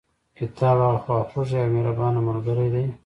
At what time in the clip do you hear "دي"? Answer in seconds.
2.73-2.85